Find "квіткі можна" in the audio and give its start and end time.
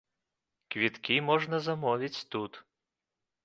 0.75-1.61